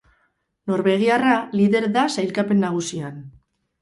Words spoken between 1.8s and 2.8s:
da sailkapen